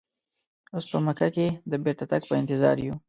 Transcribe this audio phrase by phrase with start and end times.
[0.73, 2.95] اوس په مکه کې د بیرته تګ په انتظار یو.